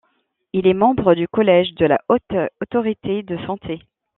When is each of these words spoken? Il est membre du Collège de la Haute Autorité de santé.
Il 0.53 0.65
est 0.65 0.73
membre 0.73 1.13
du 1.13 1.27
Collège 1.27 1.75
de 1.75 1.85
la 1.85 1.99
Haute 2.09 2.33
Autorité 2.59 3.21
de 3.21 3.37
santé. 3.45 3.83